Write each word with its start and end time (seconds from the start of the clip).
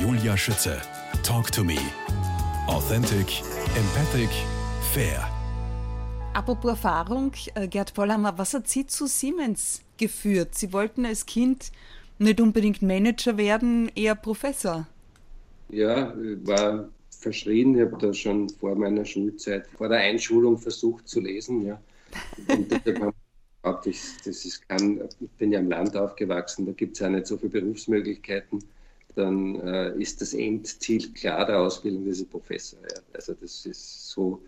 Julia 0.00 0.36
Schütze. 0.36 0.80
Talk 1.24 1.50
to 1.50 1.64
me. 1.64 1.76
Authentic, 2.68 3.42
empathic, 3.76 4.30
fair. 4.92 5.28
Apropos 6.34 6.70
Erfahrung, 6.70 7.32
äh, 7.56 7.66
Gerd 7.66 7.90
Vollhammer, 7.90 8.38
was 8.38 8.54
hat 8.54 8.68
Sie 8.68 8.86
zu 8.86 9.08
Siemens 9.08 9.82
geführt? 9.96 10.54
Sie 10.54 10.72
wollten 10.72 11.04
als 11.04 11.26
Kind 11.26 11.72
nicht 12.18 12.40
unbedingt 12.40 12.80
Manager 12.80 13.36
werden, 13.36 13.90
eher 13.96 14.14
Professor. 14.14 14.86
Ja, 15.68 16.14
war 16.44 16.88
verschrien. 17.10 17.74
Ich 17.74 17.84
habe 17.84 17.98
da 17.98 18.14
schon 18.14 18.48
vor 18.48 18.76
meiner 18.76 19.04
Schulzeit, 19.04 19.66
vor 19.76 19.88
der 19.88 19.98
Einschulung 19.98 20.58
versucht 20.58 21.08
zu 21.08 21.20
lesen. 21.20 21.66
Ja. 21.66 21.80
Und 22.48 22.70
deshalb 22.70 23.14
das 23.62 24.44
ist 24.44 24.68
kein, 24.68 25.00
ich 25.20 25.30
bin 25.38 25.52
ja 25.52 25.58
im 25.58 25.68
Land 25.68 25.96
aufgewachsen, 25.96 26.66
da 26.66 26.72
gibt 26.72 26.94
es 26.94 27.00
ja 27.00 27.08
nicht 27.08 27.26
so 27.26 27.36
viele 27.36 27.60
Berufsmöglichkeiten. 27.60 28.62
Dann 29.18 29.56
äh, 29.56 29.98
ist 29.98 30.20
das 30.20 30.32
Endziel 30.32 31.12
klar 31.12 31.44
der 31.44 31.58
Ausbildung 31.58 32.04
dieses 32.04 32.24
Professor. 32.24 32.78
Ja. 32.80 33.00
Also 33.12 33.34
das 33.34 33.66
ist 33.66 34.10
so 34.10 34.40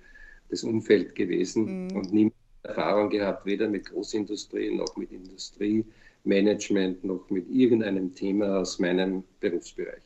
das 0.48 0.62
Umfeld 0.62 1.16
gewesen 1.16 1.88
mhm. 1.88 1.96
und 1.96 2.12
nie 2.12 2.32
Erfahrung 2.62 3.10
gehabt, 3.10 3.44
weder 3.46 3.68
mit 3.68 3.86
Großindustrie 3.86 4.72
noch 4.76 4.96
mit 4.96 5.10
Industriemanagement 5.10 7.02
noch 7.02 7.28
mit 7.30 7.50
irgendeinem 7.50 8.14
Thema 8.14 8.58
aus 8.58 8.78
meinem 8.78 9.24
Berufsbereich. 9.40 10.02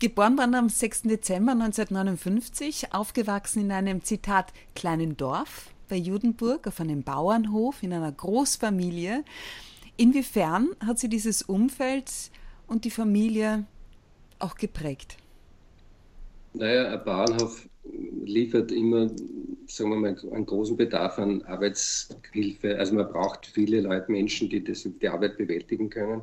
Geboren 0.00 0.36
worden 0.36 0.54
am 0.56 0.68
6. 0.68 1.02
Dezember 1.02 1.52
1959, 1.52 2.92
aufgewachsen 2.92 3.62
in 3.62 3.70
einem 3.70 4.02
Zitat 4.02 4.52
kleinen 4.74 5.16
Dorf 5.16 5.70
bei 5.88 5.96
Judenburg 5.96 6.66
auf 6.66 6.80
einem 6.80 7.04
Bauernhof 7.04 7.82
in 7.82 7.92
einer 7.92 8.10
Großfamilie. 8.10 9.24
Inwiefern 9.96 10.70
hat 10.84 10.98
sie 10.98 11.08
dieses 11.08 11.42
Umfeld 11.42 12.10
und 12.68 12.84
die 12.84 12.90
Familie 12.90 13.64
auch 14.38 14.54
geprägt? 14.54 15.16
Naja, 16.54 16.92
ein 16.92 17.04
Bauernhof 17.04 17.68
liefert 18.24 18.70
immer, 18.72 19.08
sagen 19.66 19.90
wir 19.90 19.96
mal, 19.96 20.16
einen 20.32 20.46
großen 20.46 20.76
Bedarf 20.76 21.18
an 21.18 21.42
Arbeitshilfe. 21.42 22.78
Also 22.78 22.94
man 22.94 23.08
braucht 23.08 23.46
viele 23.46 23.80
Leute, 23.80 24.10
Menschen, 24.12 24.48
die 24.48 24.62
das, 24.62 24.88
die 25.00 25.08
Arbeit 25.08 25.36
bewältigen 25.38 25.90
können. 25.90 26.22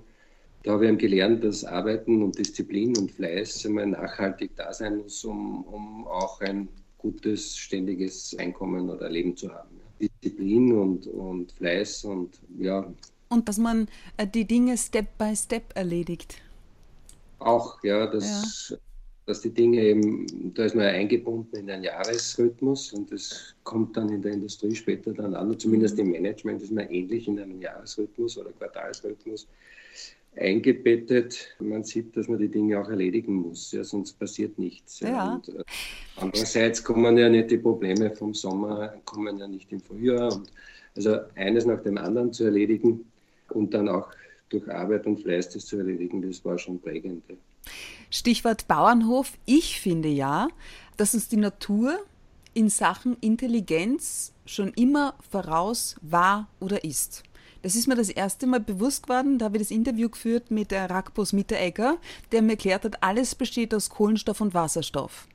Da 0.63 0.71
habe 0.71 0.89
ich 0.89 0.97
gelernt, 0.97 1.43
dass 1.43 1.63
Arbeiten 1.63 2.23
und 2.23 2.39
Disziplin 2.39 2.97
und 2.97 3.11
Fleiß 3.11 3.65
einmal 3.67 3.85
nachhaltig 3.85 4.51
da 4.55 4.73
sein 4.73 4.97
muss, 4.97 5.23
um, 5.23 5.63
um 5.65 6.07
auch 6.07 6.41
ein 6.41 6.67
gutes, 6.97 7.55
ständiges 7.55 8.35
Einkommen 8.39 8.89
oder 8.89 9.09
Leben 9.09 9.37
zu 9.37 9.53
haben. 9.53 9.69
Disziplin 10.01 10.73
und, 10.73 11.07
und 11.07 11.51
Fleiß 11.51 12.05
und 12.05 12.39
ja. 12.57 12.91
Und 13.29 13.49
dass 13.49 13.57
man 13.57 13.87
äh, 14.17 14.27
die 14.27 14.45
Dinge 14.45 14.77
Step 14.77 15.17
by 15.17 15.35
Step 15.35 15.75
erledigt. 15.75 16.35
Auch, 17.39 17.83
ja, 17.83 18.07
dass, 18.07 18.69
ja. 18.69 18.77
dass 19.25 19.41
die 19.41 19.49
Dinge 19.49 19.81
eben, 19.81 20.53
da 20.53 20.65
ist 20.65 20.75
man 20.75 20.85
eingebunden 20.85 21.55
in 21.55 21.69
einen 21.69 21.83
Jahresrhythmus 21.83 22.93
und 22.93 23.11
das 23.11 23.55
kommt 23.63 23.97
dann 23.97 24.09
in 24.09 24.21
der 24.21 24.33
Industrie 24.33 24.75
später 24.75 25.13
dann 25.13 25.35
an, 25.35 25.57
zumindest 25.59 25.99
im 25.99 26.11
Management 26.11 26.61
ist 26.61 26.71
man 26.71 26.89
ähnlich 26.89 27.27
in 27.27 27.39
einem 27.39 27.61
Jahresrhythmus 27.61 28.37
oder 28.37 28.51
Quartalsrhythmus 28.51 29.47
eingebettet. 30.37 31.55
Man 31.59 31.83
sieht, 31.83 32.15
dass 32.15 32.27
man 32.27 32.39
die 32.39 32.49
Dinge 32.49 32.79
auch 32.79 32.89
erledigen 32.89 33.35
muss, 33.35 33.71
ja, 33.71 33.83
sonst 33.83 34.13
passiert 34.19 34.57
nichts. 34.59 34.99
Ja. 34.99 35.35
Und, 35.35 35.49
äh, 35.49 35.63
andererseits 36.17 36.83
kommen 36.83 37.17
ja 37.17 37.29
nicht 37.29 37.51
die 37.51 37.57
Probleme 37.57 38.11
vom 38.15 38.33
Sommer, 38.33 38.93
kommen 39.05 39.37
ja 39.37 39.47
nicht 39.47 39.71
im 39.71 39.81
Frühjahr. 39.81 40.33
Und 40.33 40.51
also 40.95 41.19
eines 41.35 41.65
nach 41.65 41.81
dem 41.81 41.97
anderen 41.97 42.31
zu 42.31 42.45
erledigen 42.45 43.05
und 43.49 43.73
dann 43.73 43.89
auch 43.89 44.09
durch 44.49 44.69
Arbeit 44.69 45.05
und 45.05 45.21
Fleiß 45.21 45.49
das 45.49 45.65
zu 45.65 45.77
erledigen, 45.77 46.21
das 46.21 46.43
war 46.45 46.57
schon 46.57 46.79
prägend. 46.79 47.23
Stichwort 48.09 48.67
Bauernhof. 48.67 49.33
Ich 49.45 49.81
finde 49.81 50.09
ja, 50.09 50.47
dass 50.97 51.13
uns 51.13 51.27
die 51.27 51.37
Natur 51.37 51.99
in 52.53 52.69
Sachen 52.69 53.17
Intelligenz 53.21 54.33
schon 54.45 54.69
immer 54.73 55.15
voraus 55.29 55.95
war 56.01 56.47
oder 56.59 56.83
ist. 56.83 57.23
Das 57.63 57.75
ist 57.75 57.87
mir 57.87 57.95
das 57.95 58.09
erste 58.09 58.45
Mal 58.45 58.59
bewusst 58.59 59.07
geworden, 59.07 59.39
da 59.39 59.45
habe 59.45 59.57
ich 59.57 59.63
das 59.63 59.71
Interview 59.71 60.07
geführt 60.09 60.51
mit 60.51 60.69
der 60.69 60.87
Rakbos 60.89 61.33
Mitteregger, 61.33 61.97
der 62.31 62.43
mir 62.43 62.51
erklärt 62.51 62.85
hat, 62.85 63.01
alles 63.01 63.33
besteht 63.33 63.73
aus 63.73 63.89
Kohlenstoff 63.89 64.39
und 64.39 64.53
Wasserstoff. 64.53 65.27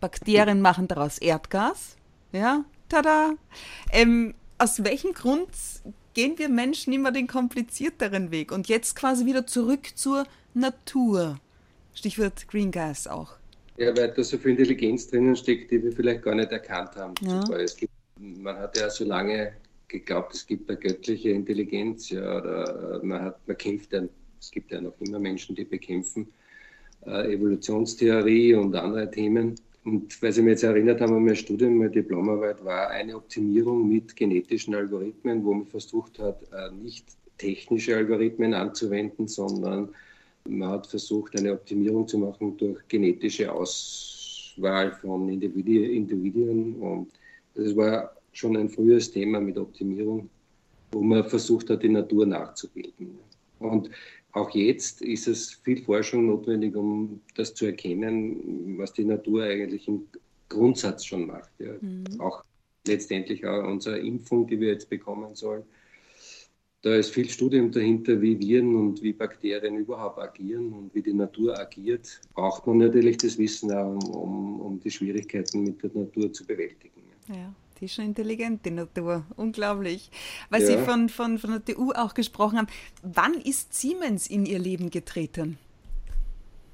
Bakterien 0.00 0.60
machen 0.60 0.88
daraus 0.88 1.18
Erdgas. 1.18 1.96
Ja, 2.32 2.64
tada! 2.88 3.34
Ähm, 3.92 4.34
aus 4.58 4.82
welchem 4.82 5.12
Grund 5.12 5.48
gehen 6.18 6.36
wir 6.36 6.48
Menschen 6.48 6.92
immer 6.92 7.12
den 7.12 7.28
komplizierteren 7.28 8.32
Weg? 8.32 8.50
Und 8.50 8.66
jetzt 8.66 8.96
quasi 8.96 9.24
wieder 9.24 9.46
zurück 9.46 9.86
zur 9.94 10.26
Natur. 10.52 11.38
Stichwort 11.94 12.48
Green 12.48 12.72
Gas 12.72 13.06
auch. 13.06 13.36
Ja, 13.76 13.96
weil 13.96 14.08
da 14.08 14.24
so 14.24 14.36
viel 14.36 14.50
Intelligenz 14.50 15.06
drinnen 15.06 15.36
steckt, 15.36 15.70
die 15.70 15.80
wir 15.80 15.92
vielleicht 15.92 16.22
gar 16.22 16.34
nicht 16.34 16.50
erkannt 16.50 16.96
haben. 16.96 17.14
Ja. 17.20 17.44
Gibt, 17.78 17.92
man 18.16 18.56
hat 18.56 18.76
ja 18.76 18.90
so 18.90 19.04
lange 19.04 19.52
geglaubt, 19.86 20.34
es 20.34 20.44
gibt 20.44 20.68
eine 20.68 20.80
göttliche 20.80 21.30
Intelligenz, 21.30 22.10
ja, 22.10 22.38
oder 22.38 23.00
man, 23.04 23.22
hat, 23.22 23.38
man 23.46 23.56
kämpft 23.56 23.92
ja, 23.92 24.02
es 24.40 24.50
gibt 24.50 24.72
ja 24.72 24.80
noch 24.80 24.94
immer 24.98 25.20
Menschen, 25.20 25.54
die 25.54 25.62
bekämpfen 25.62 26.26
äh, 27.06 27.32
Evolutionstheorie 27.32 28.54
und 28.54 28.74
andere 28.74 29.08
Themen. 29.08 29.54
Und 29.88 30.22
weil 30.22 30.32
Sie 30.32 30.42
mich 30.42 30.50
jetzt 30.50 30.64
erinnert 30.64 31.00
haben 31.00 31.14
an 31.14 31.24
mein 31.24 31.34
Studium, 31.34 31.78
meine 31.78 31.88
Diplomarbeit 31.90 32.62
war 32.62 32.90
eine 32.90 33.16
Optimierung 33.16 33.88
mit 33.88 34.14
genetischen 34.14 34.74
Algorithmen, 34.74 35.42
wo 35.42 35.54
man 35.54 35.66
versucht 35.66 36.18
hat, 36.18 36.42
äh, 36.52 36.70
nicht 36.74 37.06
technische 37.38 37.96
Algorithmen 37.96 38.52
anzuwenden, 38.52 39.28
sondern 39.28 39.88
man 40.46 40.68
hat 40.68 40.86
versucht, 40.88 41.38
eine 41.38 41.54
Optimierung 41.54 42.06
zu 42.06 42.18
machen 42.18 42.54
durch 42.58 42.86
genetische 42.86 43.50
Auswahl 43.50 44.92
von 44.92 45.26
Individuen. 45.30 46.74
Und 46.74 47.08
das 47.54 47.74
war 47.74 48.14
schon 48.32 48.58
ein 48.58 48.68
frühes 48.68 49.10
Thema 49.10 49.40
mit 49.40 49.56
Optimierung, 49.56 50.28
wo 50.92 51.00
man 51.00 51.24
versucht 51.24 51.70
hat, 51.70 51.82
die 51.82 51.88
Natur 51.88 52.26
nachzubilden. 52.26 53.18
Und 53.58 53.88
auch 54.32 54.50
jetzt 54.50 55.02
ist 55.02 55.26
es 55.26 55.52
viel 55.52 55.82
Forschung 55.82 56.26
notwendig, 56.26 56.76
um 56.76 57.20
das 57.34 57.54
zu 57.54 57.66
erkennen, 57.66 58.76
was 58.78 58.92
die 58.92 59.04
Natur 59.04 59.44
eigentlich 59.44 59.88
im 59.88 60.06
Grundsatz 60.48 61.04
schon 61.04 61.26
macht. 61.26 61.50
Ja. 61.58 61.72
Mhm. 61.80 62.04
Auch 62.18 62.44
letztendlich 62.86 63.46
auch 63.46 63.64
unsere 63.64 63.98
Impfung, 63.98 64.46
die 64.46 64.60
wir 64.60 64.68
jetzt 64.68 64.90
bekommen 64.90 65.34
sollen. 65.34 65.64
Da 66.82 66.94
ist 66.94 67.10
viel 67.10 67.28
Studium 67.28 67.72
dahinter, 67.72 68.20
wie 68.20 68.38
Viren 68.38 68.76
und 68.76 69.02
wie 69.02 69.12
Bakterien 69.12 69.76
überhaupt 69.76 70.18
agieren 70.18 70.72
und 70.72 70.94
wie 70.94 71.02
die 71.02 71.12
Natur 71.12 71.58
agiert. 71.58 72.20
Braucht 72.34 72.66
man 72.68 72.78
natürlich 72.78 73.16
das 73.16 73.36
Wissen 73.36 73.72
auch, 73.72 73.98
um, 74.14 74.60
um, 74.60 74.80
die 74.80 74.90
Schwierigkeiten 74.90 75.64
mit 75.64 75.82
der 75.82 75.90
Natur 75.92 76.32
zu 76.32 76.46
bewältigen. 76.46 77.02
Ja. 77.28 77.52
Die 77.80 77.84
ist 77.84 77.94
schon 77.94 78.06
intelligent, 78.06 78.64
die 78.64 78.70
Natur. 78.70 79.24
Unglaublich. 79.36 80.10
Weil 80.50 80.62
ja. 80.62 80.66
Sie 80.66 80.84
von, 80.84 81.08
von, 81.08 81.38
von 81.38 81.50
der 81.50 81.64
TU 81.64 81.92
auch 81.92 82.14
gesprochen 82.14 82.58
haben. 82.58 82.68
Wann 83.02 83.34
ist 83.34 83.74
Siemens 83.74 84.26
in 84.28 84.46
Ihr 84.46 84.58
Leben 84.58 84.90
getreten? 84.90 85.58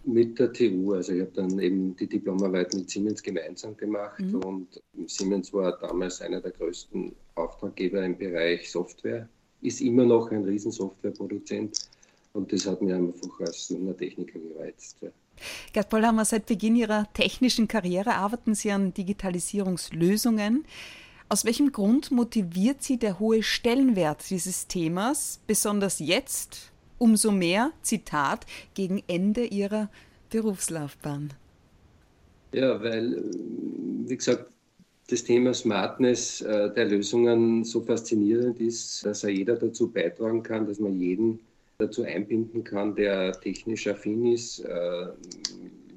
Mit 0.05 0.39
der 0.39 0.53
TU. 0.53 0.93
Also 0.93 1.13
ich 1.13 1.21
habe 1.21 1.33
dann 1.35 1.59
eben 1.59 1.97
die 1.97 2.07
Diplomarbeit 2.07 2.75
mit 2.75 2.91
Siemens 2.91 3.23
gemeinsam 3.23 3.77
gemacht 3.77 4.21
mhm. 4.21 4.37
und 4.37 4.83
Siemens 5.07 5.53
war 5.53 5.79
damals 5.79 6.21
einer 6.21 6.41
der 6.41 6.53
größten 6.53 7.15
Auftraggeber 7.35 8.05
im 8.05 8.17
Bereich 8.17 8.71
Software, 8.71 9.29
ist 9.63 9.81
immer 9.81 10.05
noch 10.05 10.31
ein 10.31 10.45
Riesensoftwareproduzent 10.45 11.89
und 12.35 12.53
das 12.53 12.67
hat 12.67 12.83
mir 12.83 12.97
einfach 12.97 13.41
als 13.41 13.71
junger 13.71 13.97
Techniker 13.97 14.39
gereizt. 14.39 14.99
Ja. 15.01 15.09
Gerd 15.73 15.89
Pollhammer, 15.89 16.25
seit 16.25 16.47
Beginn 16.47 16.77
Ihrer 16.77 17.07
technischen 17.13 17.69
Karriere 17.69 18.15
arbeiten 18.15 18.55
Sie 18.55 18.71
an 18.71 18.95
Digitalisierungslösungen. 18.95 20.65
Aus 21.29 21.45
welchem 21.45 21.73
Grund 21.73 22.11
motiviert 22.11 22.83
Sie 22.83 22.99
der 22.99 23.19
hohe 23.19 23.43
Stellenwert 23.43 24.29
dieses 24.31 24.67
Themas, 24.67 25.41
besonders 25.47 25.99
jetzt, 25.99 26.73
umso 26.99 27.31
mehr, 27.31 27.73
Zitat, 27.83 28.47
gegen 28.75 29.03
Ende 29.09 29.45
Ihrer 29.45 29.91
Berufslaufbahn? 30.31 31.33
Ja, 32.53 32.81
weil, 32.83 33.23
wie 34.07 34.17
gesagt, 34.17 34.47
das 35.09 35.25
Thema 35.25 35.53
Smartness 35.53 36.41
äh, 36.41 36.73
der 36.73 36.87
Lösungen 36.87 37.65
so 37.65 37.81
faszinierend 37.81 38.61
ist, 38.61 39.05
dass 39.05 39.25
er 39.25 39.31
jeder 39.31 39.57
dazu 39.57 39.91
beitragen 39.91 40.43
kann, 40.43 40.67
dass 40.67 40.79
man 40.79 40.99
jeden 40.99 41.41
dazu 41.79 42.05
einbinden 42.05 42.65
kann, 42.65 42.95
der 42.95 43.33
technisch 43.33 43.87
affin 43.87 44.27
ist. 44.27 44.61
Äh, 44.61 45.07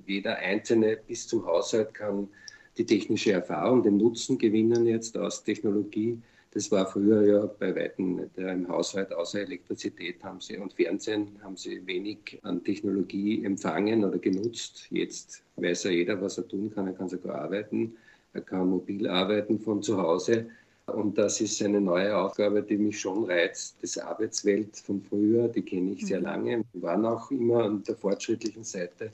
jeder 0.06 0.38
Einzelne 0.38 0.98
bis 1.08 1.28
zum 1.28 1.46
Haushalt 1.46 1.94
kann 1.94 2.30
die 2.78 2.86
technische 2.86 3.32
Erfahrung, 3.32 3.84
den 3.84 3.98
Nutzen 3.98 4.38
gewinnen 4.38 4.86
jetzt 4.86 5.18
aus 5.18 5.44
Technologie. 5.44 6.20
Das 6.52 6.72
war 6.72 6.88
früher 6.88 7.24
ja 7.24 7.46
bei 7.46 7.76
Weitem 7.76 8.16
nicht. 8.16 8.38
Im 8.38 8.68
Haushalt 8.68 9.14
außer 9.14 9.42
Elektrizität 9.42 10.24
haben 10.24 10.40
sie 10.40 10.58
und 10.58 10.74
Fernsehen 10.74 11.38
haben 11.44 11.58
sie 11.58 11.86
wenig 11.86 12.40
an 12.44 12.64
Technologie 12.64 13.44
empfangen 13.44 14.04
oder 14.04 14.18
genutzt. 14.18 14.88
Jetzt 14.90 15.44
weiß 15.58 15.84
ja 15.86 15.92
jeder, 15.92 16.22
was 16.22 16.38
er 16.38 16.48
tun 16.48 16.72
kann. 16.74 16.88
Er 16.88 16.94
kann 16.94 17.10
sogar 17.10 17.42
arbeiten. 17.42 17.98
Er 18.34 18.42
kann 18.42 18.70
mobil 18.70 19.08
arbeiten 19.08 19.60
von 19.60 19.84
zu 19.84 19.98
Hause. 20.02 20.48
Und 20.88 21.18
das 21.18 21.42
ist 21.42 21.62
eine 21.62 21.82
neue 21.82 22.16
Aufgabe, 22.16 22.64
die 22.64 22.78
mich 22.78 22.98
schon 23.00 23.26
reizt. 23.26 23.76
Das 23.82 23.98
Arbeitswelt 23.98 24.78
von 24.78 25.02
früher, 25.02 25.50
die 25.50 25.62
kenne 25.62 25.92
ich 25.92 26.06
sehr 26.06 26.20
mhm. 26.20 26.26
lange. 26.26 26.64
Wir 26.72 26.82
waren 26.82 27.06
auch 27.06 27.30
immer 27.30 27.66
an 27.66 27.84
der 27.84 27.98
fortschrittlichen 27.98 28.64
Seite. 28.64 29.12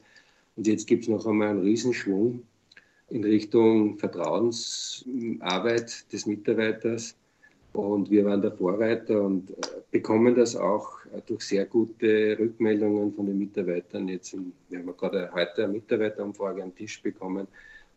Und 0.55 0.67
jetzt 0.67 0.85
gibt 0.85 1.01
es 1.03 1.09
noch 1.09 1.25
einmal 1.25 1.49
einen 1.49 1.61
Riesenschwung 1.61 2.43
in 3.09 3.23
Richtung 3.23 3.97
Vertrauensarbeit 3.97 6.13
des 6.13 6.27
Mitarbeiters. 6.27 7.15
Und 7.73 8.11
wir 8.11 8.25
waren 8.25 8.43
der 8.43 8.51
Vorreiter 8.51 9.23
und 9.23 9.49
äh, 9.49 9.53
bekommen 9.89 10.35
das 10.35 10.55
auch 10.55 10.99
durch 11.25 11.41
sehr 11.41 11.65
gute 11.65 12.37
Rückmeldungen 12.37 13.11
von 13.13 13.25
den 13.25 13.39
Mitarbeitern. 13.39 14.07
Jetzt, 14.09 14.35
in, 14.35 14.53
wir 14.69 14.77
haben 14.77 14.95
gerade 14.95 15.31
heute 15.33 15.63
eine 15.63 15.73
Mitarbeiterumfrage 15.73 16.61
am 16.61 16.75
Tisch 16.75 17.01
bekommen 17.01 17.47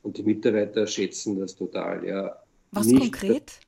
und 0.03 0.17
die 0.17 0.23
Mitarbeiter 0.23 0.87
schätzen 0.87 1.39
das 1.39 1.55
total. 1.55 2.03
Ja, 2.07 2.43
Was 2.71 2.89
konkret? 2.89 3.66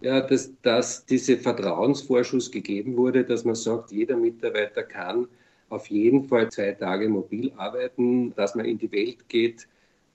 Ja, 0.00 0.20
dass, 0.20 0.52
dass 0.62 1.06
dieser 1.06 1.38
Vertrauensvorschuss 1.38 2.50
gegeben 2.50 2.96
wurde, 2.96 3.24
dass 3.24 3.44
man 3.44 3.54
sagt, 3.54 3.92
jeder 3.92 4.16
Mitarbeiter 4.16 4.82
kann 4.82 5.26
auf 5.68 5.86
jeden 5.88 6.24
Fall 6.24 6.50
zwei 6.50 6.72
Tage 6.72 7.08
mobil 7.08 7.52
arbeiten, 7.56 8.34
dass 8.34 8.54
man 8.54 8.66
in 8.66 8.78
die 8.78 8.92
Welt 8.92 9.28
geht, 9.28 9.66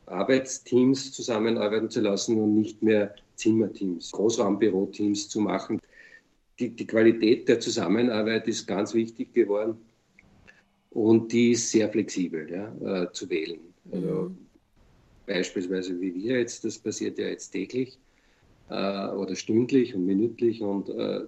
Arbeitsteams 0.06 1.12
zusammenarbeiten 1.12 1.90
zu 1.90 2.02
lassen 2.02 2.40
und 2.40 2.56
nicht 2.56 2.82
mehr 2.82 3.16
Zimmerteams, 3.36 4.12
Großraumbüroteams 4.12 5.30
zu 5.30 5.42
machen. 5.42 5.80
Die, 6.60 6.70
die 6.70 6.86
Qualität 6.88 7.48
der 7.48 7.60
Zusammenarbeit 7.60 8.48
ist 8.48 8.68
ganz 8.68 8.94
wichtig 8.94 9.34
geworden 9.34 9.78
und 10.92 11.32
die 11.32 11.52
ist 11.52 11.72
sehr 11.72 11.90
flexibel 11.90 12.50
ja, 12.50 13.04
äh, 13.04 13.12
zu 13.12 13.30
wählen. 13.30 13.60
Also 13.92 14.08
mhm. 14.30 14.38
Beispielsweise 15.26 16.00
wie 16.00 16.14
wir 16.14 16.40
jetzt, 16.40 16.66
das 16.66 16.78
passiert 16.78 17.18
ja 17.18 17.28
jetzt 17.28 17.52
täglich 17.52 17.98
oder 18.72 19.36
stündlich 19.36 19.96
und 19.96 20.06
minütlich 20.06 20.62
und 20.62 20.90
äh, 20.90 21.22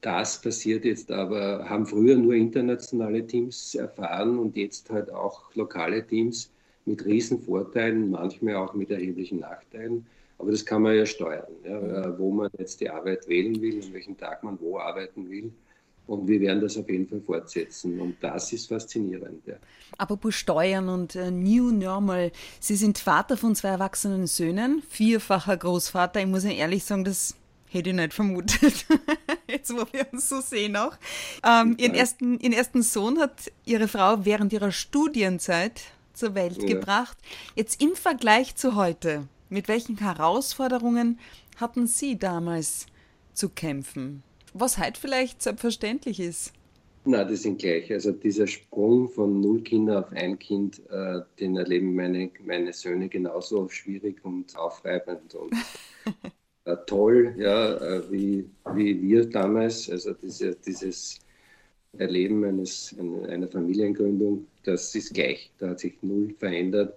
das 0.00 0.40
passiert 0.40 0.84
jetzt 0.84 1.10
aber, 1.10 1.68
haben 1.68 1.86
früher 1.86 2.16
nur 2.16 2.34
internationale 2.34 3.26
Teams 3.26 3.74
erfahren 3.74 4.38
und 4.38 4.56
jetzt 4.56 4.90
halt 4.90 5.10
auch 5.10 5.54
lokale 5.54 6.06
Teams 6.06 6.52
mit 6.84 7.04
riesen 7.04 7.40
Vorteilen, 7.40 8.10
manchmal 8.10 8.56
auch 8.56 8.74
mit 8.74 8.90
erheblichen 8.90 9.40
Nachteilen. 9.40 10.06
Aber 10.38 10.50
das 10.50 10.64
kann 10.64 10.82
man 10.82 10.94
ja 10.94 11.06
steuern, 11.06 11.50
ja, 11.64 11.78
äh, 11.78 12.18
wo 12.18 12.30
man 12.30 12.50
jetzt 12.58 12.80
die 12.80 12.90
Arbeit 12.90 13.26
wählen 13.26 13.60
will, 13.60 13.82
an 13.82 13.92
welchem 13.92 14.16
Tag 14.16 14.42
man 14.44 14.60
wo 14.60 14.78
arbeiten 14.78 15.28
will. 15.28 15.50
Und 16.06 16.28
wir 16.28 16.40
werden 16.40 16.60
das 16.60 16.76
auf 16.76 16.88
jeden 16.88 17.08
Fall 17.08 17.20
fortsetzen. 17.20 18.00
Und 18.00 18.16
das 18.20 18.52
ist 18.52 18.68
faszinierend. 18.68 19.44
Ja. 19.46 19.54
Apropos 19.98 20.34
Steuern 20.34 20.88
und 20.88 21.16
äh, 21.16 21.30
New 21.30 21.72
Normal. 21.72 22.30
Sie 22.60 22.76
sind 22.76 22.98
Vater 22.98 23.36
von 23.36 23.54
zwei 23.54 23.70
erwachsenen 23.70 24.26
Söhnen, 24.26 24.82
vierfacher 24.88 25.56
Großvater. 25.56 26.20
Ich 26.20 26.26
muss 26.26 26.44
Ihnen 26.44 26.52
ehrlich 26.52 26.84
sagen, 26.84 27.04
das 27.04 27.34
hätte 27.68 27.90
ich 27.90 27.96
nicht 27.96 28.14
vermutet. 28.14 28.86
Jetzt, 29.48 29.72
wo 29.74 29.84
wir 29.92 30.06
uns 30.12 30.28
so 30.28 30.40
sehen 30.40 30.76
auch. 30.76 30.96
Ähm, 31.44 31.76
ihren, 31.78 31.94
ersten, 31.94 32.38
ihren 32.38 32.52
ersten 32.52 32.82
Sohn 32.82 33.18
hat 33.18 33.52
Ihre 33.64 33.88
Frau 33.88 34.24
während 34.24 34.52
ihrer 34.52 34.72
Studienzeit 34.72 35.82
zur 36.12 36.34
Welt 36.34 36.62
ja. 36.62 36.66
gebracht. 36.68 37.16
Jetzt 37.54 37.82
im 37.82 37.94
Vergleich 37.94 38.56
zu 38.56 38.74
heute, 38.74 39.28
mit 39.48 39.68
welchen 39.68 39.98
Herausforderungen 39.98 41.18
hatten 41.56 41.86
Sie 41.86 42.18
damals 42.18 42.86
zu 43.34 43.48
kämpfen? 43.48 44.22
Was 44.60 44.78
heute 44.78 45.00
vielleicht 45.00 45.42
selbstverständlich 45.42 46.20
ist. 46.20 46.52
Na, 47.04 47.24
die 47.24 47.36
sind 47.36 47.60
gleich. 47.60 47.92
Also 47.92 48.10
dieser 48.10 48.48
Sprung 48.48 49.08
von 49.08 49.40
null 49.40 49.62
Kinder 49.62 50.00
auf 50.00 50.12
ein 50.12 50.38
Kind, 50.38 50.82
äh, 50.90 51.20
den 51.38 51.56
erleben 51.56 51.94
meine, 51.94 52.30
meine 52.44 52.72
Söhne 52.72 53.08
genauso 53.08 53.68
schwierig 53.68 54.24
und 54.24 54.56
aufreibend 54.56 55.34
und 55.34 55.52
äh, 56.64 56.76
toll, 56.86 57.32
ja, 57.38 57.76
äh, 57.76 58.10
wie, 58.10 58.50
wie 58.74 59.00
wir 59.00 59.30
damals. 59.30 59.88
Also 59.88 60.14
diese, 60.14 60.56
dieses 60.56 61.20
Erleben 61.96 62.44
eines, 62.44 62.94
einer 63.28 63.46
Familiengründung, 63.46 64.46
das 64.64 64.92
ist 64.96 65.14
gleich. 65.14 65.52
Da 65.58 65.70
hat 65.70 65.80
sich 65.80 65.94
null 66.02 66.34
verändert 66.38 66.96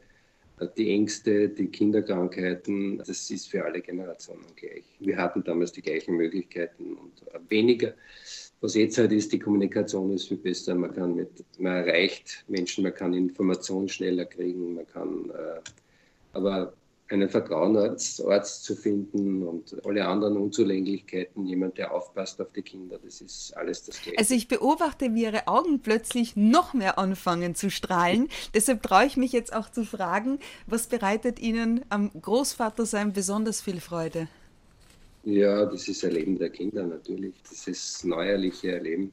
die 0.78 0.92
Ängste, 0.92 1.50
die 1.50 1.68
Kinderkrankheiten, 1.68 2.98
das 3.00 3.30
ist 3.30 3.50
für 3.50 3.64
alle 3.64 3.82
Generationen 3.82 4.46
gleich. 4.56 4.84
Wir 5.00 5.18
hatten 5.18 5.44
damals 5.44 5.72
die 5.72 5.82
gleichen 5.82 6.16
Möglichkeiten 6.16 6.96
und 6.96 7.50
weniger. 7.50 7.94
Was 8.62 8.76
jetzt 8.76 8.98
halt 8.98 9.14
ist, 9.14 9.32
die 9.32 9.40
Kommunikation 9.40 10.12
ist 10.14 10.28
viel 10.28 10.38
besser. 10.38 10.76
Man 10.76 10.94
kann 10.94 11.16
mit, 11.16 11.30
man 11.58 11.78
erreicht 11.86 12.44
Menschen, 12.48 12.84
man 12.84 12.94
kann 12.94 13.14
Informationen 13.14 13.88
schneller 13.88 14.26
kriegen, 14.26 14.76
man 14.76 14.88
kann, 14.88 15.30
äh, 15.30 15.62
aber 16.34 16.74
einen 17.10 17.30
Vertrauensarzt 17.30 18.64
zu 18.64 18.76
finden 18.76 19.44
und 19.44 19.76
alle 19.86 20.06
anderen 20.06 20.38
Unzulänglichkeiten, 20.38 21.46
jemand, 21.48 21.78
der 21.78 21.94
aufpasst 21.94 22.40
auf 22.40 22.52
die 22.52 22.62
Kinder, 22.62 23.00
das 23.04 23.22
ist 23.22 23.56
alles 23.58 23.84
das 23.86 24.02
Gleiche. 24.02 24.20
Also 24.20 24.36
ich 24.36 24.48
beobachte, 24.48 25.14
wie 25.16 25.24
Ihre 25.24 25.48
Augen 25.48 25.80
plötzlich 25.82 26.36
noch 26.36 26.74
mehr 26.74 27.00
anfangen 27.00 27.56
zu 27.56 27.72
strahlen. 27.72 28.30
Deshalb 28.54 28.84
traue 28.84 29.06
ich 29.06 29.18
mich 29.18 29.32
jetzt 29.32 29.54
auch 29.54 29.70
zu 29.70 29.86
fragen, 29.86 30.40
was 30.68 30.88
bereitet 30.88 31.40
Ihnen 31.40 31.84
am 31.90 32.12
Großvatersein 32.22 33.12
besonders 33.12 33.62
viel 33.62 33.82
Freude? 33.82 34.28
Ja, 35.24 35.66
das 35.66 35.88
ist 35.88 36.04
Erleben 36.04 36.38
der 36.38 36.50
Kinder 36.50 36.86
natürlich. 36.86 37.34
Das 37.50 37.68
ist 37.68 38.06
neuerliche 38.06 38.72
Erleben 38.72 39.12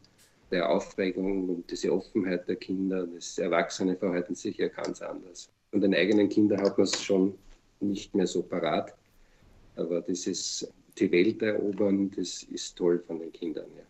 der 0.51 0.69
Aufregung 0.71 1.49
und 1.49 1.71
diese 1.71 1.93
Offenheit 1.93 2.47
der 2.47 2.57
Kinder. 2.57 3.07
Das 3.07 3.39
Erwachsene 3.39 3.97
verhalten 3.97 4.35
sich 4.35 4.59
ja 4.59 4.69
ganz 4.69 5.03
anders. 5.03 5.49
Von 5.71 5.81
den 5.81 5.95
eigenen 5.95 6.29
Kindern 6.29 6.61
hat 6.61 6.79
man 6.79 6.85
es 6.85 7.03
schon 7.03 7.35
nicht 7.81 8.15
mehr 8.15 8.27
so 8.27 8.43
parat. 8.43 8.95
Aber 9.77 10.01
das 10.01 10.27
ist 10.27 10.73
die 10.99 11.11
Welt 11.13 11.43
erobern, 11.43 12.11
das 12.17 12.43
ist 12.45 12.77
toll 12.77 13.03
von 13.07 13.19
den 13.19 13.33
Kindern. 13.33 13.67
Ja. 13.77 13.85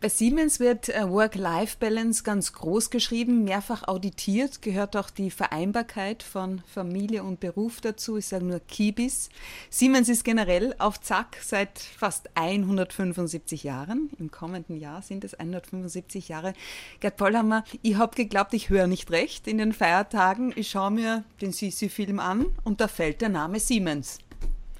Bei 0.00 0.08
Siemens 0.08 0.60
wird 0.60 0.88
äh, 0.88 1.10
Work-Life-Balance 1.10 2.22
ganz 2.22 2.54
groß 2.54 2.88
geschrieben, 2.88 3.44
mehrfach 3.44 3.86
auditiert, 3.86 4.62
gehört 4.62 4.96
auch 4.96 5.10
die 5.10 5.30
Vereinbarkeit 5.30 6.22
von 6.22 6.62
Familie 6.72 7.22
und 7.22 7.38
Beruf 7.38 7.82
dazu. 7.82 8.16
Ich 8.16 8.24
sage 8.24 8.46
nur 8.46 8.60
Kibis. 8.60 9.28
Siemens 9.68 10.08
ist 10.08 10.24
generell 10.24 10.74
auf 10.78 11.02
Zack 11.02 11.36
seit 11.42 11.78
fast 11.78 12.30
175 12.34 13.62
Jahren. 13.62 14.08
Im 14.18 14.30
kommenden 14.30 14.78
Jahr 14.78 15.02
sind 15.02 15.22
es 15.22 15.34
175 15.34 16.28
Jahre. 16.28 16.54
Gerd 17.00 17.18
Pollhammer, 17.18 17.64
ich 17.82 17.96
habe 17.96 18.16
geglaubt, 18.16 18.54
ich 18.54 18.70
höre 18.70 18.86
nicht 18.86 19.10
recht 19.10 19.46
in 19.46 19.58
den 19.58 19.74
Feiertagen. 19.74 20.54
Ich 20.56 20.70
schaue 20.70 20.92
mir 20.92 21.24
den 21.42 21.52
Sisi-Film 21.52 22.20
an 22.20 22.46
und 22.64 22.80
da 22.80 22.88
fällt 22.88 23.20
der 23.20 23.28
Name 23.28 23.60
Siemens. 23.60 24.18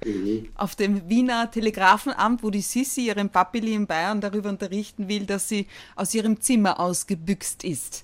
Mhm. 0.05 0.49
Auf 0.55 0.75
dem 0.75 1.09
Wiener 1.09 1.51
Telegrafenamt, 1.51 2.43
wo 2.43 2.49
die 2.49 2.61
Sissi 2.61 3.07
ihren 3.07 3.29
Papili 3.29 3.73
in 3.73 3.87
Bayern 3.87 4.21
darüber 4.21 4.49
unterrichten 4.49 5.07
will, 5.07 5.25
dass 5.25 5.47
sie 5.47 5.67
aus 5.95 6.13
ihrem 6.13 6.41
Zimmer 6.41 6.79
ausgebüxt 6.79 7.63
ist. 7.63 8.03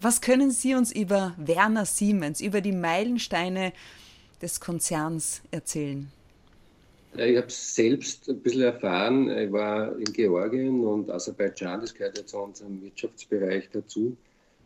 Was 0.00 0.20
können 0.20 0.50
Sie 0.50 0.74
uns 0.74 0.92
über 0.92 1.34
Werner 1.38 1.86
Siemens, 1.86 2.40
über 2.40 2.60
die 2.60 2.72
Meilensteine 2.72 3.72
des 4.42 4.60
Konzerns 4.60 5.40
erzählen? 5.50 6.10
Ich 7.14 7.36
habe 7.36 7.46
es 7.46 7.74
selbst 7.74 8.28
ein 8.28 8.40
bisschen 8.40 8.62
erfahren. 8.62 9.30
Ich 9.30 9.50
war 9.50 9.96
in 9.96 10.04
Georgien 10.12 10.84
und 10.84 11.10
Aserbaidschan, 11.10 11.80
das 11.80 11.94
gehört 11.94 12.18
ja 12.18 12.26
zu 12.26 12.38
unserem 12.38 12.82
Wirtschaftsbereich 12.82 13.70
dazu. 13.72 14.14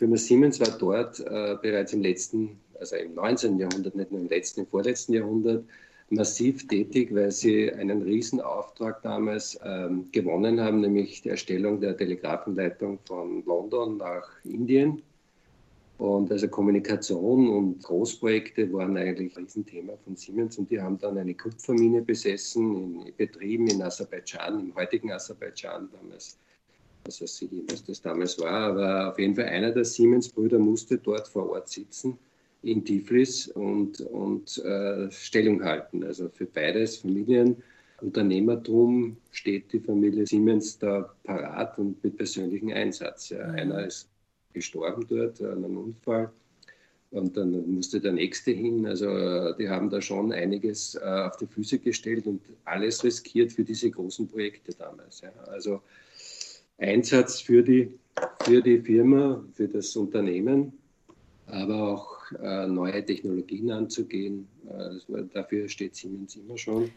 Firma 0.01 0.17
Siemens 0.17 0.59
war 0.59 0.77
dort 0.77 1.21
äh, 1.21 1.57
bereits 1.63 1.93
im 1.93 2.03
letzten, 2.03 2.59
also 2.81 2.97
im 2.97 3.15
19. 3.15 3.59
Jahrhundert, 3.59 3.95
nicht 3.95 4.11
nur 4.11 4.21
im 4.21 4.29
letzten, 4.29 4.61
im 4.61 4.67
vorletzten 4.67 5.13
Jahrhundert, 5.13 5.63
massiv 6.11 6.67
tätig, 6.67 7.15
weil 7.15 7.31
sie 7.31 7.73
einen 7.73 8.03
Riesenauftrag 8.03 9.01
damals 9.03 9.59
ähm, 9.65 10.11
gewonnen 10.11 10.61
haben, 10.61 10.81
nämlich 10.81 11.23
die 11.23 11.31
Erstellung 11.31 11.81
der 11.81 11.97
Telegrafenleitung 11.97 12.99
von 13.07 13.45
London 13.47 13.97
nach 13.97 14.29
Indien. 14.45 15.03
Und 15.99 16.33
also 16.33 16.49
Kommunikation 16.49 17.49
und 17.49 17.83
Großprojekte 17.83 18.73
waren 18.73 18.97
eigentlich 18.97 19.37
ein 19.37 19.45
Riesenthema 19.45 19.93
von 20.03 20.17
Siemens 20.17 20.59
und 20.59 20.71
die 20.71 20.81
haben 20.81 20.99
dann 20.99 21.19
eine 21.19 21.35
Kupfermine 21.35 22.01
besessen, 22.01 22.75
in, 22.75 23.13
betrieben 23.17 23.69
in 23.69 23.83
Aserbaidschan, 23.83 24.61
im 24.61 24.75
heutigen 24.75 25.13
Aserbaidschan 25.13 25.91
damals. 25.93 26.39
Also 27.05 27.25
was 27.71 27.85
das 27.85 28.01
damals 28.01 28.39
war, 28.41 28.73
aber 28.73 29.11
auf 29.11 29.19
jeden 29.19 29.35
Fall 29.35 29.47
einer 29.47 29.71
der 29.71 29.85
Siemens-Brüder 29.85 30.59
musste 30.59 30.99
dort 30.99 31.29
vor 31.29 31.51
Ort 31.51 31.69
sitzen 31.69 32.19
in 32.63 32.85
Tiflis 32.85 33.49
und, 33.49 34.01
und 34.01 34.59
äh, 34.59 35.11
Stellung 35.11 35.63
halten. 35.63 36.05
Also 36.05 36.29
für 36.29 36.47
beides, 36.47 36.99
Familien, 36.99 37.63
Unternehmertum, 38.01 39.17
steht 39.31 39.73
die 39.73 39.81
Familie 39.81 40.27
Siemens 40.27 40.79
da 40.79 41.15
parat 41.25 41.79
und 41.79 42.03
mit 42.03 42.17
persönlichem 42.17 42.71
Einsatz. 42.71 43.31
Ja. 43.31 43.47
Mhm. 43.49 43.55
Einer 43.55 43.87
ist 43.87 44.09
gestorben 44.53 45.07
dort 45.09 45.41
an 45.43 45.65
einem 45.65 45.77
Unfall 45.77 46.31
und 47.11 47.37
dann 47.37 47.75
musste 47.75 48.01
der 48.01 48.13
nächste 48.13 48.53
hin. 48.53 48.87
Also 48.87 49.09
äh, 49.09 49.55
die 49.59 49.69
haben 49.69 49.91
da 49.91 50.01
schon 50.01 50.33
einiges 50.33 50.95
äh, 50.95 51.01
auf 51.01 51.37
die 51.37 51.47
Füße 51.47 51.79
gestellt 51.79 52.27
und 52.27 52.41
alles 52.65 53.03
riskiert 53.05 53.53
für 53.53 53.65
diese 53.65 53.91
großen 53.91 54.29
Projekte 54.29 54.73
damals. 54.75 55.21
Ja. 55.21 55.33
Also 55.47 55.83
Einsatz 56.79 57.41
für 57.41 57.63
die, 57.63 57.93
für 58.43 58.63
die 58.63 58.81
Firma, 58.81 59.45
für 59.53 59.69
das 59.69 59.95
Unternehmen, 59.97 60.73
aber 61.53 61.93
auch 61.93 62.33
äh, 62.43 62.67
neue 62.67 63.05
Technologien 63.05 63.71
anzugehen. 63.71 64.49
Äh, 64.69 65.23
dafür 65.33 65.69
steht 65.69 65.97
Siemens 65.97 66.37
immer 66.37 66.57
schon. 66.57 66.91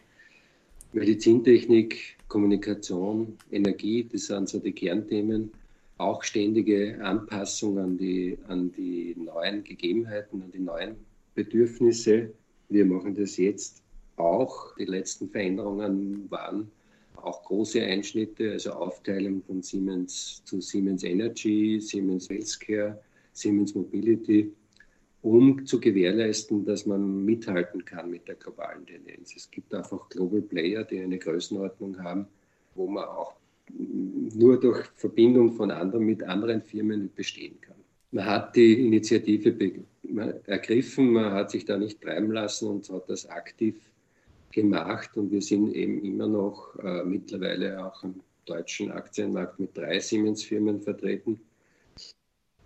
Medizintechnik, 0.92 2.16
Kommunikation, 2.28 3.36
Energie, 3.50 4.08
das 4.10 4.26
sind 4.26 4.48
so 4.48 4.58
die 4.60 4.72
Kernthemen. 4.72 5.50
auch 5.98 6.22
ständige 6.24 6.98
Anpassung 7.02 7.78
an 7.78 7.96
die, 7.96 8.36
an 8.48 8.72
die 8.72 9.14
neuen 9.16 9.62
Gegebenheiten, 9.62 10.42
an 10.42 10.50
die 10.52 10.60
neuen 10.60 10.96
Bedürfnisse. 11.34 12.32
Wir 12.68 12.84
machen 12.84 13.14
das 13.14 13.36
jetzt 13.36 13.82
auch. 14.16 14.74
Die 14.76 14.86
letzten 14.86 15.28
Veränderungen 15.28 16.30
waren 16.30 16.70
auch 17.16 17.44
große 17.44 17.80
Einschnitte, 17.80 18.52
also 18.52 18.72
Aufteilung 18.72 19.42
von 19.42 19.62
Siemens 19.62 20.42
zu 20.44 20.60
Siemens 20.60 21.04
Energy, 21.04 21.80
Siemens 21.80 22.28
Healthcare, 22.28 23.00
Siemens 23.34 23.74
Mobility, 23.74 24.52
um 25.22 25.64
zu 25.66 25.80
gewährleisten, 25.80 26.64
dass 26.64 26.86
man 26.86 27.24
mithalten 27.24 27.84
kann 27.84 28.10
mit 28.10 28.28
der 28.28 28.34
globalen 28.34 28.86
Tendenz. 28.86 29.34
Es 29.36 29.50
gibt 29.50 29.74
einfach 29.74 30.08
Global 30.08 30.42
Player, 30.42 30.84
die 30.84 31.00
eine 31.00 31.18
Größenordnung 31.18 32.02
haben, 32.02 32.26
wo 32.74 32.86
man 32.86 33.04
auch 33.04 33.34
nur 33.78 34.60
durch 34.60 34.84
Verbindung 34.94 35.52
von 35.52 35.70
anderen 35.70 36.04
mit 36.04 36.22
anderen 36.22 36.62
Firmen 36.62 37.10
bestehen 37.14 37.60
kann. 37.60 37.76
Man 38.12 38.26
hat 38.26 38.54
die 38.54 38.86
Initiative 38.86 39.72
ergriffen, 40.46 41.12
man 41.12 41.32
hat 41.32 41.50
sich 41.50 41.64
da 41.64 41.78
nicht 41.78 42.00
treiben 42.00 42.30
lassen 42.30 42.68
und 42.68 42.88
hat 42.90 43.08
das 43.08 43.26
aktiv 43.26 43.76
gemacht 44.52 45.16
und 45.16 45.32
wir 45.32 45.42
sind 45.42 45.74
eben 45.74 46.04
immer 46.04 46.28
noch 46.28 46.76
äh, 46.78 47.02
mittlerweile 47.02 47.84
auch 47.84 48.04
im 48.04 48.20
deutschen 48.44 48.92
Aktienmarkt 48.92 49.58
mit 49.58 49.76
drei 49.76 49.98
Siemens-Firmen 49.98 50.80
vertreten. 50.80 51.40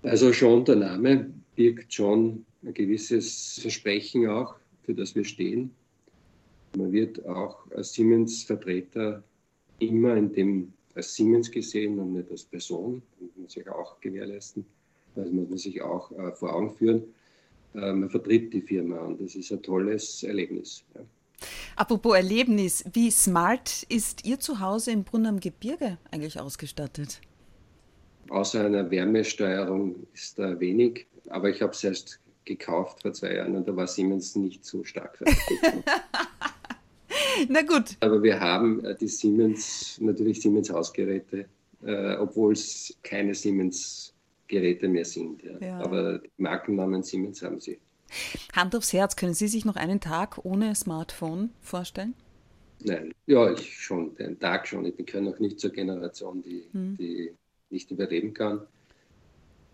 Also 0.03 0.33
schon 0.33 0.65
der 0.65 0.77
Name 0.77 1.31
birgt 1.57 1.93
schon 1.93 2.45
ein 2.65 2.75
gewisses 2.75 3.59
Versprechen 3.61 4.29
auch, 4.29 4.55
für 4.83 4.95
das 4.95 5.15
wir 5.15 5.25
stehen. 5.25 5.71
Man 6.77 6.93
wird 6.93 7.25
auch 7.27 7.71
als 7.73 7.95
Siemens-Vertreter 7.95 9.23
immer 9.79 10.17
in 10.17 10.33
dem, 10.33 10.73
als 10.95 11.15
Siemens 11.15 11.51
gesehen 11.51 11.99
und 11.99 12.13
nicht 12.13 12.31
als 12.31 12.45
Person. 12.45 13.03
Das 13.21 13.31
muss 13.37 13.53
sich 13.53 13.69
auch 13.69 14.01
gewährleisten. 14.01 14.65
Das 15.15 15.31
muss 15.31 15.49
man 15.49 15.59
sich 15.59 15.83
auch 15.83 16.13
äh, 16.13 16.33
vor 16.33 16.55
Augen 16.55 16.75
führen. 16.77 17.03
Äh, 17.75 17.93
man 17.93 18.09
vertritt 18.09 18.53
die 18.53 18.63
Firma 18.63 18.99
und 18.99 19.21
das 19.21 19.35
ist 19.35 19.51
ein 19.51 19.63
tolles 19.63 20.23
Erlebnis. 20.23 20.85
Ja. 20.95 21.01
Apropos 21.77 22.17
Erlebnis, 22.17 22.85
wie 22.93 23.11
smart 23.11 23.85
ist 23.89 24.25
Ihr 24.25 24.41
Zuhause 24.41 24.91
im 24.91 25.05
Brunn 25.05 25.27
am 25.27 25.41
Gebirge 25.41 25.99
eigentlich 26.11 26.39
ausgestattet? 26.39 27.21
Außer 28.29 28.65
einer 28.65 28.91
Wärmesteuerung 28.91 30.07
ist 30.13 30.39
da 30.39 30.59
wenig, 30.61 31.07
aber 31.29 31.51
ich 31.51 31.63
habe 31.63 31.73
es 31.73 31.85
erst 31.85 32.21
gekauft 32.45 33.03
vor 33.03 33.13
zwei 33.13 33.35
Jahren 33.35 33.57
und 33.57 33.69
da 33.69 33.77
war 33.77 33.87
Siemens 33.87 34.35
nicht 34.37 34.65
so 34.65 34.83
stark 34.85 35.23
Na 37.49 37.63
gut. 37.63 37.97
Aber 38.01 38.23
wir 38.23 38.41
haben 38.41 38.85
äh, 38.85 38.97
die 38.97 39.09
Siemens, 39.09 39.99
natürlich 40.01 40.41
Siemens 40.41 40.71
Hausgeräte, 40.71 41.47
äh, 41.85 42.17
obwohl 42.17 42.53
es 42.55 42.97
keine 43.03 43.35
Siemens 43.35 44.15
Geräte 44.49 44.89
mehr 44.89 45.05
sind. 45.05 45.43
Ja. 45.43 45.59
Ja. 45.61 45.81
Aber 45.81 46.21
Markennamen 46.39 47.03
Siemens 47.03 47.43
haben 47.43 47.61
sie. 47.61 47.79
Hand 48.55 48.75
aufs 48.75 48.93
Herz, 48.95 49.17
können 49.17 49.35
Sie 49.35 49.49
sich 49.49 49.67
noch 49.67 49.77
einen 49.77 50.01
Tag 50.01 50.45
ohne 50.45 50.75
Smartphone 50.75 51.51
vorstellen? 51.61 52.15
Nein, 52.83 53.13
ja, 53.27 53.53
ich 53.53 53.77
schon, 53.77 54.15
den 54.17 54.39
Tag 54.39 54.67
schon. 54.67 54.87
Ich 54.87 54.97
gehöre 54.97 55.21
noch 55.23 55.39
nicht 55.39 55.61
zur 55.61 55.71
Generation, 55.71 56.43
die, 56.43 56.65
hm. 56.73 56.97
die 56.97 57.33
nicht 57.71 57.91
überleben 57.91 58.35
kann. 58.35 58.63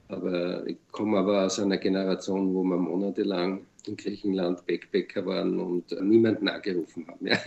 Aber 0.08 0.66
ich 0.66 0.76
komme 0.90 1.18
aber 1.18 1.46
aus 1.46 1.58
einer 1.58 1.78
Generation, 1.78 2.54
wo 2.54 2.62
wir 2.62 2.76
monatelang 2.76 3.66
in 3.86 3.96
Griechenland 3.96 4.66
Backpacker 4.66 5.24
waren 5.26 5.58
und 5.58 5.90
niemanden 6.02 6.48
angerufen 6.48 7.06
haben. 7.08 7.26
Ja. 7.26 7.38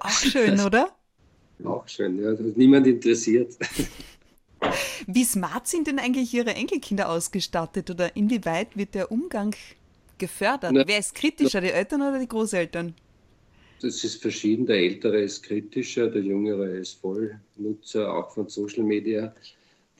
Auch 0.00 0.10
schön, 0.10 0.56
das, 0.56 0.66
oder? 0.66 0.90
Auch 1.64 1.86
schön, 1.88 2.20
ja. 2.20 2.32
Das 2.32 2.40
hat 2.40 2.56
niemand 2.56 2.86
interessiert. 2.86 3.56
Wie 5.06 5.24
smart 5.24 5.66
sind 5.66 5.86
denn 5.86 5.98
eigentlich 5.98 6.32
Ihre 6.34 6.54
Enkelkinder 6.54 7.08
ausgestattet 7.08 7.90
oder 7.90 8.14
inwieweit 8.16 8.76
wird 8.76 8.94
der 8.94 9.10
Umgang 9.10 9.54
gefördert? 10.18 10.72
Na, 10.72 10.86
Wer 10.86 10.98
ist 10.98 11.14
kritischer, 11.14 11.60
die 11.60 11.70
Eltern 11.70 12.02
oder 12.02 12.18
die 12.18 12.28
Großeltern? 12.28 12.94
Das 13.80 14.04
ist 14.04 14.20
verschieden. 14.20 14.66
Der 14.66 14.76
Ältere 14.76 15.22
ist 15.22 15.42
kritischer, 15.42 16.08
der 16.08 16.22
Jüngere 16.22 16.68
ist 16.68 17.00
Vollnutzer, 17.00 18.12
auch 18.12 18.30
von 18.30 18.48
Social 18.48 18.84
Media. 18.84 19.34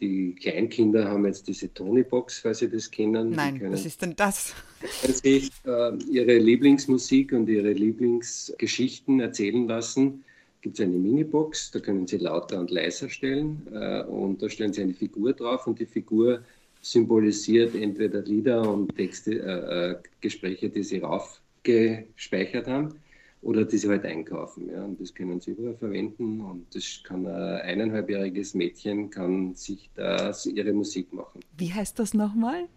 Die 0.00 0.35
Kleinkinder 0.35 1.09
haben 1.09 1.26
jetzt 1.26 1.47
diese 1.47 1.73
Tony-Box, 1.73 2.38
falls 2.38 2.61
Sie 2.61 2.71
das 2.71 2.90
kennen. 2.90 3.30
Nein, 3.30 3.61
was 3.71 3.85
ist 3.85 4.00
denn 4.00 4.16
das? 4.16 4.54
Können 5.02 5.14
sich 5.14 5.50
äh, 5.66 5.95
ihre 6.11 6.38
Lieblingsmusik 6.38 7.33
und 7.33 7.49
ihre 7.49 7.73
Lieblingsgeschichten 7.73 9.21
erzählen 9.21 9.69
lassen. 9.69 10.25
Gibt 10.62 10.78
es 10.78 10.85
eine 10.85 10.97
Minibox, 10.97 11.71
da 11.71 11.80
können 11.80 12.07
Sie 12.07 12.19
lauter 12.19 12.61
und 12.61 12.71
leiser 12.71 13.09
stellen 13.11 13.66
äh, 13.73 14.02
und 14.04 14.42
da 14.42 14.49
stellen 14.49 14.73
Sie 14.73 14.83
eine 14.83 14.95
Figur 14.95 15.33
drauf 15.33 15.66
und 15.66 15.78
die 15.78 15.87
Figur 15.87 16.42
symbolisiert 16.83 17.75
entweder 17.75 18.23
Lieder 18.23 18.71
und 18.71 18.95
Texte, 18.97 19.38
äh, 19.38 19.90
äh, 19.90 19.97
Gespräche, 20.21 20.71
die 20.71 20.83
sie 20.83 20.99
raufgespeichert 20.99 22.66
haben 22.66 22.95
oder 23.42 23.64
die 23.64 23.78
sie 23.78 23.88
halt 23.88 24.04
einkaufen. 24.04 24.68
Ja. 24.70 24.85
Und 24.85 25.00
das 25.00 25.14
können 25.14 25.40
sie 25.40 25.52
überall 25.52 25.76
verwenden 25.76 26.40
und 26.40 26.66
das 26.75 27.00
kann 27.04 27.26
ein 27.26 27.61
eineinhalbjähriges 27.62 28.54
Mädchen 28.54 29.11
kann 29.11 29.54
sich 29.54 29.90
da 29.94 30.32
ihre 30.47 30.73
Musik 30.73 31.12
machen. 31.12 31.40
Wie 31.56 31.73
heißt 31.73 31.99
das 31.99 32.14
nochmal? 32.14 32.68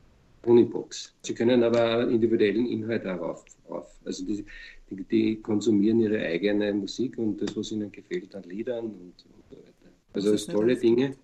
Unibox. 0.45 1.13
Sie 1.21 1.33
können 1.33 1.63
aber 1.63 2.09
individuellen 2.09 2.65
Inhalt 2.65 3.05
darauf. 3.05 3.45
Auf. 3.69 3.97
Also 4.05 4.25
die, 4.25 4.45
die, 4.89 5.03
die, 5.03 5.35
konsumieren 5.41 6.01
ihre 6.01 6.19
eigene 6.19 6.73
Musik 6.73 7.17
und 7.17 7.41
das, 7.41 7.55
was 7.55 7.71
ihnen 7.71 7.91
gefällt 7.91 8.35
an 8.35 8.43
Liedern 8.43 8.85
und, 8.85 8.93
und 8.93 9.43
so 9.49 9.55
weiter. 9.55 9.91
Also 10.13 10.35
tolle 10.51 10.75
Dinge. 10.75 11.15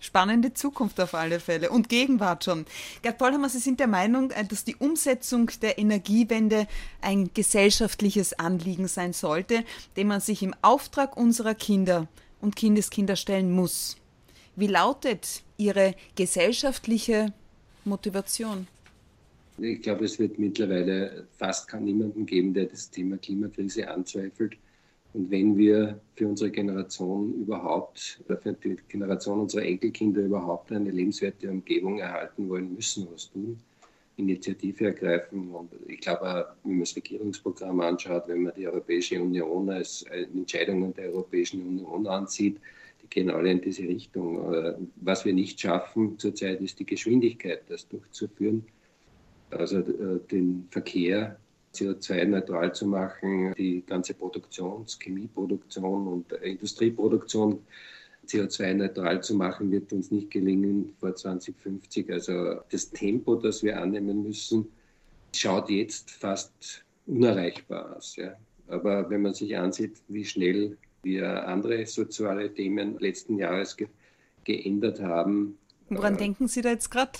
Spannende 0.00 0.52
Zukunft 0.52 1.00
auf 1.00 1.14
alle 1.14 1.40
Fälle 1.40 1.70
und 1.70 1.88
Gegenwart 1.88 2.44
schon. 2.44 2.66
Gerd 3.02 3.18
Pollhammer, 3.18 3.48
Sie 3.48 3.58
sind 3.58 3.80
der 3.80 3.86
Meinung, 3.86 4.30
äh, 4.30 4.44
dass 4.44 4.64
die 4.64 4.76
Umsetzung 4.76 5.50
der 5.62 5.78
Energiewende 5.78 6.66
ein 7.00 7.30
gesellschaftliches 7.32 8.38
Anliegen 8.38 8.88
sein 8.88 9.12
sollte, 9.12 9.64
dem 9.96 10.08
man 10.08 10.20
sich 10.20 10.42
im 10.42 10.54
Auftrag 10.62 11.16
unserer 11.16 11.54
Kinder 11.54 12.08
und 12.40 12.56
Kindeskinder 12.56 13.16
stellen 13.16 13.50
muss. 13.52 13.96
Wie 14.54 14.66
lautet 14.68 15.42
Ihre 15.56 15.94
gesellschaftliche 16.14 17.32
Motivation? 17.84 18.66
Ich 19.58 19.80
glaube, 19.80 20.04
es 20.04 20.18
wird 20.18 20.38
mittlerweile 20.38 21.26
fast 21.38 21.68
kann 21.68 21.84
niemanden 21.84 22.26
geben, 22.26 22.52
der 22.52 22.66
das 22.66 22.90
Thema 22.90 23.16
Klimakrise 23.16 23.88
anzweifelt. 23.88 24.56
Und 25.16 25.30
wenn 25.30 25.56
wir 25.56 25.98
für 26.14 26.28
unsere 26.28 26.50
Generation 26.50 27.32
überhaupt, 27.40 28.20
für 28.26 28.52
die 28.62 28.76
Generation 28.86 29.40
unserer 29.40 29.62
Enkelkinder 29.62 30.20
überhaupt 30.20 30.70
eine 30.72 30.90
lebenswerte 30.90 31.50
Umgebung 31.50 31.98
erhalten 32.00 32.50
wollen, 32.50 32.74
müssen 32.74 33.04
wir 33.04 33.14
was 33.14 33.30
tun, 33.32 33.58
Initiative 34.18 34.84
ergreifen. 34.84 35.52
Und 35.52 35.70
ich 35.88 36.00
glaube, 36.00 36.48
wenn 36.64 36.72
man 36.72 36.80
das 36.80 36.94
Regierungsprogramm 36.94 37.80
anschaut, 37.80 38.24
wenn 38.28 38.42
man 38.42 38.52
die 38.58 38.66
Europäische 38.66 39.22
Union 39.22 39.70
als 39.70 40.02
äh, 40.02 40.26
Entscheidungen 40.34 40.92
der 40.92 41.06
Europäischen 41.06 41.66
Union 41.66 42.06
ansieht, 42.06 42.60
die 43.02 43.08
gehen 43.08 43.30
alle 43.30 43.52
in 43.52 43.62
diese 43.62 43.84
Richtung. 43.84 44.36
Was 44.96 45.24
wir 45.24 45.32
nicht 45.32 45.58
schaffen 45.58 46.18
zurzeit 46.18 46.60
ist 46.60 46.78
die 46.78 46.84
Geschwindigkeit, 46.84 47.62
das 47.68 47.88
durchzuführen. 47.88 48.66
Also 49.48 49.78
äh, 49.78 50.20
den 50.30 50.68
Verkehr 50.70 51.38
CO2-neutral 51.76 52.74
zu 52.74 52.86
machen, 52.86 53.54
die 53.56 53.84
ganze 53.86 54.14
Produktion, 54.14 54.86
Chemieproduktion 54.86 56.08
und 56.08 56.32
Industrieproduktion 56.32 57.60
CO2-neutral 58.26 59.22
zu 59.22 59.34
machen, 59.34 59.70
wird 59.70 59.92
uns 59.92 60.10
nicht 60.10 60.30
gelingen 60.30 60.94
vor 60.98 61.14
2050. 61.14 62.10
Also 62.12 62.60
das 62.70 62.90
Tempo, 62.90 63.36
das 63.36 63.62
wir 63.62 63.80
annehmen 63.80 64.22
müssen, 64.22 64.66
schaut 65.34 65.70
jetzt 65.70 66.10
fast 66.10 66.84
unerreichbar 67.06 67.96
aus. 67.96 68.16
Ja. 68.16 68.34
Aber 68.68 69.08
wenn 69.10 69.22
man 69.22 69.34
sich 69.34 69.56
ansieht, 69.56 70.02
wie 70.08 70.24
schnell 70.24 70.76
wir 71.02 71.46
andere 71.46 71.86
soziale 71.86 72.52
Themen 72.52 72.98
letzten 72.98 73.38
Jahres 73.38 73.76
ge 73.76 73.88
geändert 74.44 75.00
haben. 75.00 75.58
Woran 75.88 76.14
äh, 76.14 76.18
denken 76.18 76.46
Sie 76.46 76.62
da 76.62 76.70
jetzt 76.70 76.88
gerade? 76.88 77.18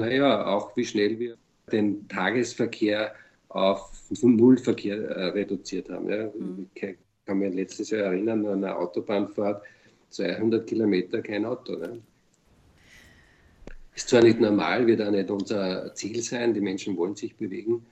Naja, 0.00 0.46
auch 0.46 0.76
wie 0.76 0.84
schnell 0.84 1.16
wir 1.20 1.36
den 1.70 2.08
Tagesverkehr 2.08 3.14
auf 3.52 3.90
Nullverkehr 4.22 4.96
äh, 4.96 5.24
reduziert 5.28 5.90
haben. 5.90 6.08
Ja. 6.08 6.30
Mhm. 6.36 6.70
Ich 6.74 6.96
kann 7.26 7.38
mich 7.38 7.54
letztes 7.54 7.90
Jahr 7.90 8.04
erinnern 8.04 8.46
an 8.46 8.64
eine 8.64 8.76
Autobahnfahrt, 8.76 9.62
200 10.10 10.66
Kilometer 10.66 11.22
kein 11.22 11.44
Auto. 11.44 11.76
Ne? 11.76 12.00
Ist 13.94 14.08
zwar 14.08 14.22
nicht 14.22 14.40
normal, 14.40 14.86
wird 14.86 15.02
auch 15.02 15.10
nicht 15.10 15.30
unser 15.30 15.94
Ziel 15.94 16.22
sein, 16.22 16.54
die 16.54 16.60
Menschen 16.60 16.96
wollen 16.96 17.14
sich 17.14 17.36
bewegen, 17.36 17.84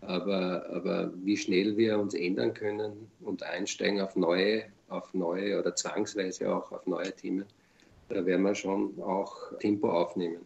aber, 0.00 0.66
aber 0.70 1.12
wie 1.24 1.36
schnell 1.36 1.76
wir 1.76 1.98
uns 1.98 2.14
ändern 2.14 2.54
können 2.54 3.10
und 3.20 3.42
einsteigen 3.42 4.00
auf 4.00 4.14
neue, 4.14 4.64
auf 4.88 5.12
neue 5.14 5.58
oder 5.58 5.74
zwangsweise 5.74 6.54
auch 6.54 6.70
auf 6.70 6.86
neue 6.86 7.12
Themen, 7.12 7.44
da 8.08 8.24
werden 8.24 8.42
wir 8.42 8.54
schon 8.54 9.00
auch 9.02 9.58
Tempo 9.58 9.90
aufnehmen. 9.90 10.42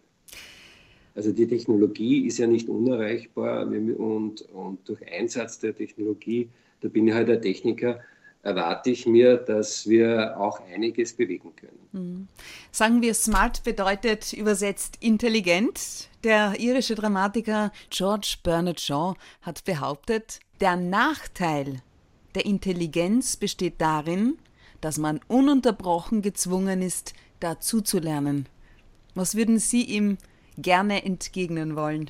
Also 1.16 1.32
die 1.32 1.48
Technologie 1.48 2.26
ist 2.26 2.38
ja 2.38 2.46
nicht 2.46 2.68
unerreichbar 2.68 3.66
und, 3.66 4.42
und 4.42 4.78
durch 4.86 5.00
Einsatz 5.10 5.58
der 5.58 5.74
Technologie, 5.74 6.50
da 6.82 6.88
bin 6.88 7.08
ich 7.08 7.14
halt 7.14 7.30
ein 7.30 7.40
Techniker, 7.40 8.00
erwarte 8.42 8.90
ich 8.90 9.06
mir, 9.06 9.38
dass 9.38 9.88
wir 9.88 10.38
auch 10.38 10.60
einiges 10.60 11.14
bewegen 11.14 11.52
können. 11.56 11.88
Mhm. 11.92 12.28
Sagen 12.70 13.00
wir, 13.00 13.14
smart 13.14 13.64
bedeutet 13.64 14.34
übersetzt 14.34 14.98
intelligent. 15.00 16.10
Der 16.22 16.60
irische 16.60 16.94
Dramatiker 16.94 17.72
George 17.88 18.36
Bernard 18.44 18.80
Shaw 18.80 19.14
hat 19.40 19.64
behauptet, 19.64 20.40
der 20.60 20.76
Nachteil 20.76 21.80
der 22.34 22.44
Intelligenz 22.44 23.36
besteht 23.36 23.80
darin, 23.80 24.36
dass 24.82 24.98
man 24.98 25.20
ununterbrochen 25.28 26.20
gezwungen 26.20 26.82
ist, 26.82 27.14
dazu 27.40 27.80
zu 27.80 27.98
lernen. 27.98 28.46
Was 29.14 29.34
würden 29.34 29.58
Sie 29.58 29.82
ihm 29.82 30.18
gerne 30.58 31.04
entgegnen 31.04 31.76
wollen? 31.76 32.06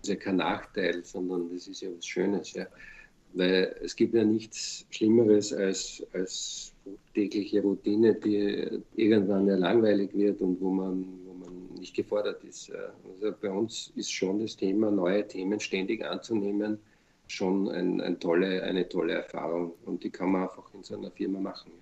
Das 0.00 0.08
ist 0.08 0.08
ja 0.08 0.16
kein 0.16 0.36
Nachteil, 0.36 1.04
sondern 1.04 1.50
das 1.52 1.66
ist 1.66 1.82
ja 1.82 1.88
was 1.96 2.06
Schönes. 2.06 2.52
Ja. 2.52 2.66
Weil 3.34 3.76
es 3.82 3.96
gibt 3.96 4.14
ja 4.14 4.24
nichts 4.24 4.86
Schlimmeres 4.90 5.52
als, 5.52 6.06
als 6.12 6.72
tägliche 7.14 7.62
Routine, 7.62 8.14
die 8.14 8.82
irgendwann 8.94 9.46
ja 9.46 9.56
langweilig 9.56 10.14
wird 10.14 10.40
und 10.40 10.60
wo 10.60 10.70
man, 10.70 11.04
wo 11.26 11.34
man 11.34 11.74
nicht 11.78 11.94
gefordert 11.94 12.42
ist. 12.44 12.70
Also 12.72 13.34
bei 13.40 13.50
uns 13.50 13.92
ist 13.96 14.12
schon 14.12 14.40
das 14.40 14.56
Thema, 14.56 14.90
neue 14.90 15.26
Themen 15.26 15.60
ständig 15.60 16.04
anzunehmen, 16.04 16.78
schon 17.28 17.68
ein, 17.70 18.00
ein 18.00 18.20
tolle, 18.20 18.62
eine 18.62 18.88
tolle 18.88 19.14
Erfahrung 19.14 19.72
und 19.84 20.04
die 20.04 20.10
kann 20.10 20.32
man 20.32 20.42
einfach 20.42 20.72
in 20.74 20.82
so 20.82 20.96
einer 20.96 21.10
Firma 21.10 21.40
machen. 21.40 21.72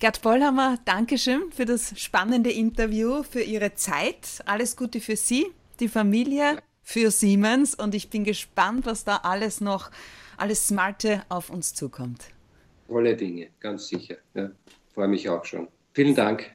Gerd 0.00 0.18
Vollhammer, 0.18 0.78
Dankeschön 0.84 1.50
für 1.50 1.64
das 1.64 1.98
spannende 1.98 2.52
Interview, 2.52 3.24
für 3.24 3.40
Ihre 3.40 3.74
Zeit. 3.74 4.44
Alles 4.46 4.76
Gute 4.76 5.00
für 5.00 5.16
Sie, 5.16 5.48
die 5.80 5.88
Familie, 5.88 6.62
für 6.82 7.10
Siemens 7.10 7.74
und 7.74 7.96
ich 7.96 8.08
bin 8.08 8.22
gespannt, 8.22 8.86
was 8.86 9.02
da 9.02 9.16
alles 9.16 9.60
noch, 9.60 9.90
alles 10.36 10.68
Smarte 10.68 11.24
auf 11.28 11.50
uns 11.50 11.74
zukommt. 11.74 12.26
Tolle 12.86 13.16
Dinge, 13.16 13.48
ganz 13.58 13.88
sicher. 13.88 14.18
Ja, 14.34 14.52
freue 14.94 15.08
mich 15.08 15.28
auch 15.28 15.44
schon. 15.44 15.66
Vielen 15.94 16.14
Dank. 16.14 16.54